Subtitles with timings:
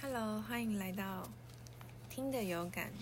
[0.00, 1.28] Hello，欢迎来到
[2.08, 2.92] 听的有感。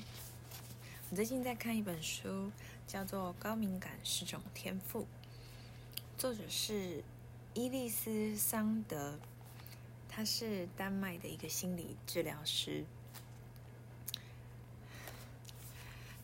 [1.11, 2.50] 我最近在看一本书，
[2.87, 5.02] 叫做《高敏感是种天赋》，
[6.17, 7.04] 作者是
[7.52, 9.18] 伊丽丝·桑德，
[10.09, 12.82] 他是丹麦的一个心理治疗师。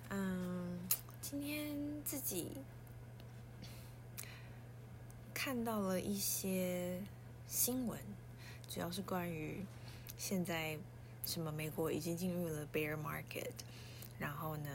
[0.08, 0.78] 嗯，
[1.20, 2.52] 今天自己
[5.34, 6.98] 看到了一些
[7.46, 8.00] 新闻，
[8.70, 9.62] 主要是关于
[10.22, 10.78] 现在
[11.26, 13.50] 什么美国已经进入了 bear market，
[14.20, 14.70] 然后呢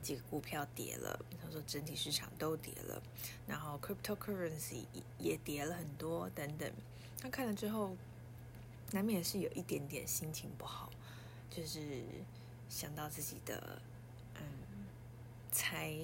[0.00, 3.02] 几个股票跌了，他说整体市场都跌了，
[3.46, 4.86] 然后 cryptocurrency
[5.18, 6.72] 也跌了很多等等。
[7.20, 7.94] 他看了之后，
[8.92, 10.90] 难免是有一点点心情不好，
[11.50, 12.02] 就是
[12.70, 13.82] 想到自己的
[14.36, 14.42] 嗯。
[15.52, 15.94] 财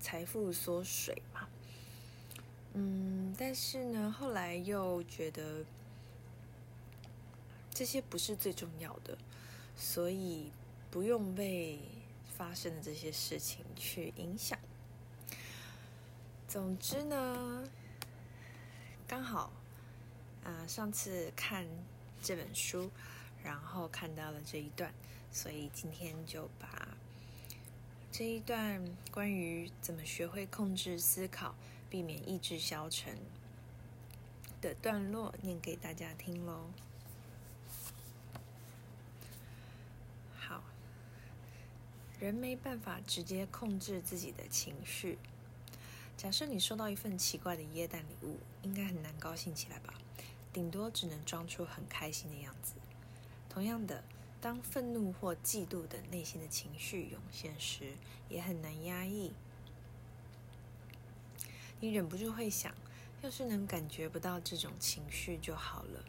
[0.00, 1.46] 财富缩水嘛，
[2.72, 5.64] 嗯，但是呢，后来又觉得
[7.78, 9.16] 这些不是最重要的，
[9.76, 10.50] 所以
[10.90, 11.78] 不用被
[12.36, 14.58] 发生的这些事情去影响。
[16.48, 17.62] 总之呢，
[19.06, 19.52] 刚好
[20.42, 21.64] 啊，上次看
[22.20, 22.90] 这本书，
[23.44, 24.92] 然后看到了这一段，
[25.30, 26.88] 所以今天就把。
[28.10, 31.54] 这一段关于怎么学会控制思考、
[31.88, 33.16] 避免意志消沉
[34.60, 36.70] 的段落，念给大家听喽。
[40.34, 40.62] 好，
[42.18, 45.18] 人没办法直接控制自己的情绪。
[46.16, 49.94] 假设你收到一份奇怪的耶诞礼物，应该很难高兴起来吧？
[50.52, 52.74] 顶多只能装出很开心的样子。
[53.48, 54.02] 同样的。
[54.40, 57.94] 当愤怒或嫉妒等内心的情绪涌现时，
[58.28, 59.32] 也很难压抑。
[61.80, 62.72] 你忍不住会想，
[63.20, 66.04] 要是能感觉不到这种情绪就好了。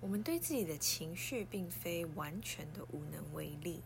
[0.00, 3.82] 我们对自己的情绪并非完全的无能为力，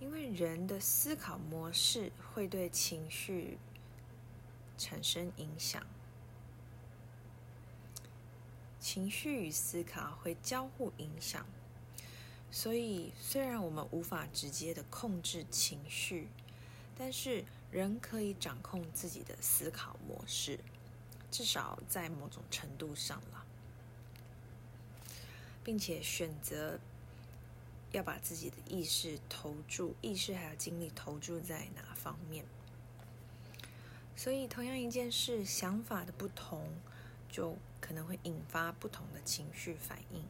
[0.00, 3.58] 因为人的思考模式会对情绪
[4.76, 5.86] 产生影响。
[8.78, 11.46] 情绪与思考会交互影响，
[12.50, 16.28] 所以虽然我们无法直接的控制情绪，
[16.94, 20.60] 但是人可以掌控自己的思考模式，
[21.30, 23.46] 至少在某种程度上了，
[25.64, 26.78] 并且选择
[27.90, 32.44] 要把自己的意识投注、意识还有精力投注在哪方面。
[34.14, 36.68] 所以，同样一件事，想法的不同。
[37.34, 40.22] 就可能会引发不同的情绪反应。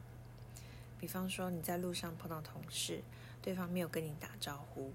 [0.99, 3.03] 比方说，你在路上碰到同事，
[3.43, 4.91] 对方没有跟你打招呼，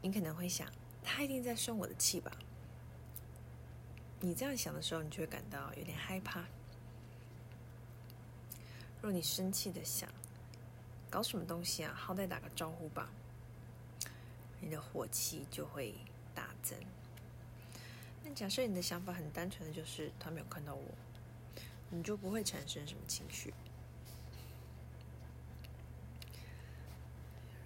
[0.00, 0.66] 你可能会想，
[1.02, 2.32] 他一定在生我的气吧？
[4.20, 6.46] 你这样想的时候，你就会感到有点害怕。
[9.04, 10.08] 若你生气的想，
[11.10, 11.92] 搞什么东西啊？
[11.94, 13.10] 好歹打个招呼吧，
[14.62, 15.94] 你的火气就会
[16.34, 16.78] 大增。
[18.24, 20.82] 那假设你的想法很单纯的就是他没有看到我，
[21.90, 23.52] 你就不会产生什么情绪。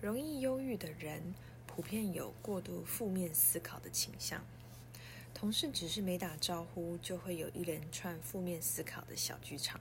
[0.02, 1.22] 容易忧郁的人
[1.68, 4.42] 普遍有过度负面思考的倾向，
[5.32, 9.80] 同事只是没打招呼，就会有一连串负面思考的小剧场。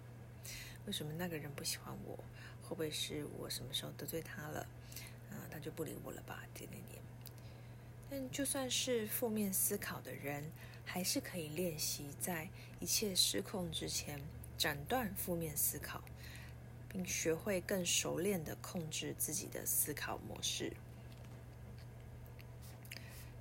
[0.87, 2.15] 为什么那个人不喜欢我？
[2.63, 4.65] 会不会是我什么时候得罪他了？
[5.29, 6.43] 啊，他就不理我了吧？
[6.53, 7.01] 点点点。
[8.09, 10.43] 但就算是负面思考的人，
[10.85, 12.47] 还是可以练习在
[12.79, 14.19] 一切失控之前
[14.57, 16.01] 斩断负面思考，
[16.87, 20.71] 并学会更熟练的控制自己的思考模式。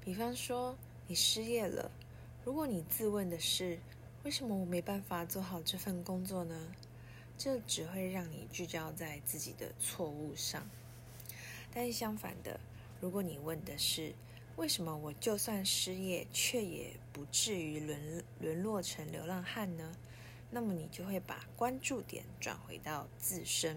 [0.05, 1.91] 比方说，你失业了，
[2.45, 3.79] 如果你自问的是
[4.25, 6.75] “为什么我没办法做好这份工作呢？”
[7.39, 10.69] 这只会让你聚焦在自己的错误上。
[11.73, 12.59] 但是相反的，
[13.01, 14.15] 如果你问的是，
[14.57, 19.95] 为什么我就算失业，却也不至于沦沦落成流浪汉呢？
[20.51, 23.77] 那么你就会把关注点转回到自身。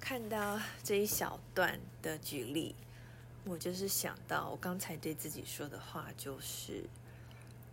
[0.00, 2.74] 看到这一小段的举例，
[3.44, 6.82] 我就是想到我刚才对自己说的话，就是：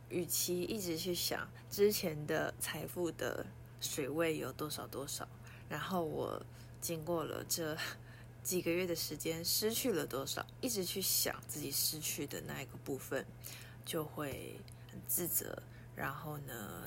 [0.09, 3.45] 与其一直去想之前的财富的
[3.81, 5.27] 水位有多少多少，
[5.69, 6.41] 然后我
[6.81, 7.77] 经过了这。
[8.43, 10.45] 几个月的时间失去了多少？
[10.61, 13.25] 一直去想自己失去的那一个部分，
[13.83, 14.57] 就会
[14.89, 15.61] 很自责，
[15.97, 16.83] 然后呢，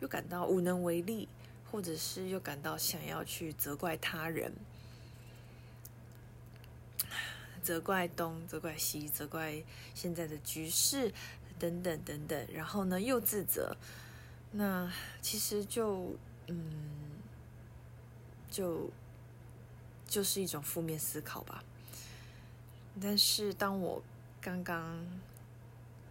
[0.00, 1.26] 又感到无能为力，
[1.72, 4.52] 或者是又感到想要去责怪他人，
[7.62, 9.62] 责怪东，责怪西，责怪
[9.94, 11.10] 现在的局势
[11.60, 13.76] 等等等等，然后呢又自责，
[14.50, 14.92] 那
[15.22, 16.16] 其实就
[16.48, 16.64] 嗯，
[18.50, 18.90] 就
[20.08, 21.62] 就是一种负面思考吧。
[23.00, 24.02] 但是当我
[24.40, 25.06] 刚刚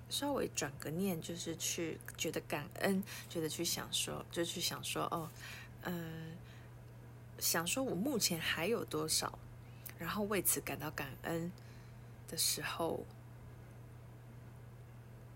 [0.10, 5.30] 稍微转个念，就是去觉得感恩，觉得去想说，就去想说，哦，
[5.82, 6.38] 嗯，
[7.38, 9.38] 想说我目前还有多少，
[9.98, 11.52] 然后为此感到感恩
[12.28, 13.06] 的时候，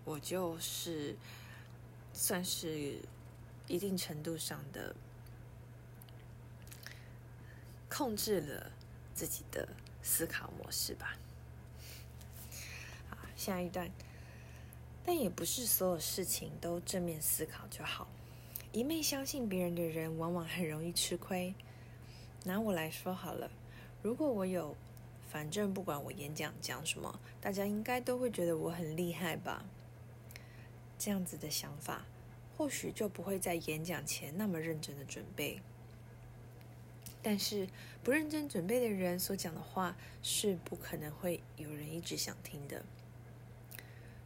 [0.04, 1.16] 我就是
[2.12, 2.98] 算是
[3.66, 4.94] 一定程度上的
[7.88, 8.70] 控制了
[9.14, 9.68] 自己的
[10.02, 11.16] 思考模式吧。
[13.36, 13.90] 下一段，
[15.04, 18.06] 但也不是所有事情都正面思考就好。
[18.72, 21.54] 一昧相信别人的人，往往很容易吃亏。
[22.44, 23.50] 拿我来说好了，
[24.02, 24.76] 如果我有，
[25.30, 29.64] 反正不管我演讲讲什么，大家应该都会觉得我很厉害吧？
[31.04, 32.06] 这样子的想法，
[32.56, 35.60] 或许就不会在演讲前那么认真的准备。
[37.22, 37.68] 但是
[38.02, 42.82] 不认真准备的人所讲的话，是不可能会有人一直想听的。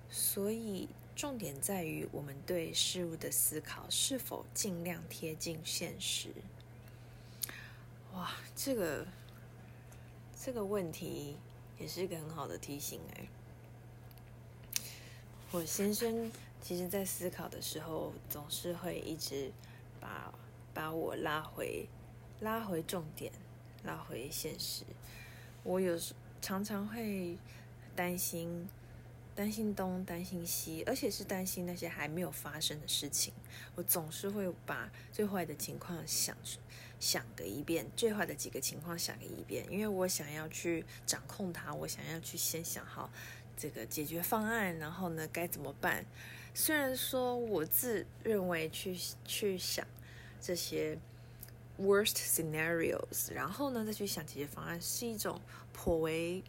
[0.08, 6.28] 所以，重点在于我们对事物的思考是否尽量贴近现实。
[8.12, 9.04] 哇，这个
[10.40, 11.38] 这个问题
[11.76, 13.26] 也是一个很好的提醒哎。
[15.50, 16.30] 我先生
[16.60, 19.50] 其实在思考的时候，总是会一直
[19.98, 20.32] 把
[20.74, 21.88] 把我拉回
[22.40, 23.32] 拉回重点，
[23.82, 24.84] 拉回现实。
[25.64, 27.38] 我有时常常会
[27.96, 28.68] 担心。
[29.34, 33.32] 担心东，担心西，而且是担心那些还没有发生的事情。
[33.76, 36.36] 我总是会把最坏的情况想
[36.98, 43.08] 想个一遍，最坏的几个情况想个一遍，因为我想要去掌控它，我想要去先想好
[43.58, 46.06] 这个解决方案，然后呢该怎么办。
[46.54, 48.96] 虽然说我自认为去
[49.26, 49.86] 去想
[50.40, 50.98] 这些
[51.78, 55.38] worst scenarios，然后呢再去想解决方案，是一种
[55.72, 56.42] 颇为。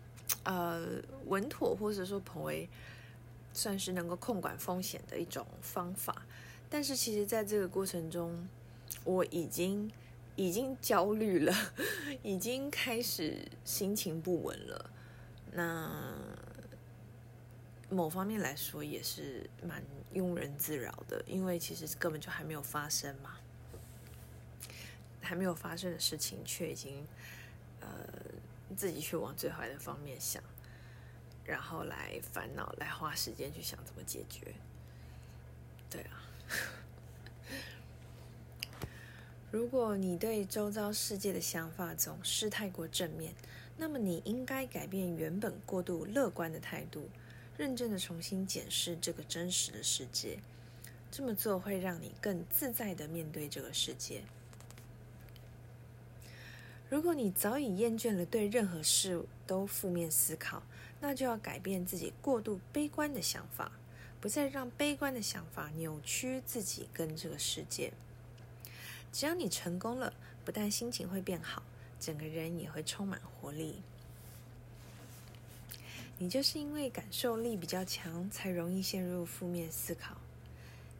[0.43, 2.69] 呃，稳妥或者说颇为
[3.51, 6.23] 算是能够控管风险的一种方法，
[6.69, 8.47] 但是其实在这个过程中，
[9.03, 9.91] 我已经
[10.35, 11.51] 已经焦虑了，
[12.21, 14.91] 已经开始心情不稳了。
[15.51, 16.13] 那
[17.89, 19.83] 某方面来说也是蛮
[20.13, 23.37] 庸人自扰的，因为其实根本就还没有发生嘛，
[25.21, 27.05] 还没有发生的事情却已经
[27.81, 27.89] 呃。
[28.77, 30.43] 自己去往最坏的方面想，
[31.43, 34.53] 然后来烦恼，来花时间去想怎么解决。
[35.89, 36.21] 对啊，
[39.51, 43.33] 如果你对周遭世界的想法总是太过正面，
[43.75, 47.09] 那么你应该改变原本过度乐观的态度，
[47.59, 50.39] 认真的重新检视这个真实的世界。
[51.11, 54.23] 这么做会让你更自在的面对这个世界。
[56.89, 60.63] 如果你早已厌倦了对任何事物都负面思考，
[61.01, 63.73] 那就要改变自己过度悲观的想法，
[64.21, 67.91] 不再让悲观的想法扭曲自己跟这个世界。
[69.11, 70.13] 只要你成功了，
[70.45, 71.61] 不但心情会变好，
[71.99, 73.81] 整个人也会充满活力。
[76.21, 80.17] 你就是因为感受力比较强，才容易陷入负面思考。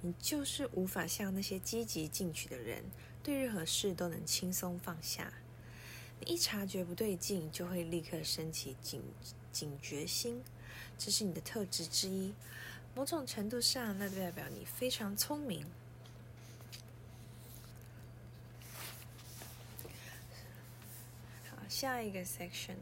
[0.01, 2.81] 你就是无法像那些积极进取的人，
[3.21, 5.33] 对任何事都能轻松放下。
[6.21, 9.03] 你一察觉不对劲，就会立刻升起警
[9.51, 10.41] 警觉心，
[10.97, 12.33] 这是你的特质之一。
[12.95, 15.65] 某种程度上，那代表你非常聪明。
[21.49, 22.79] 好，下一个 section，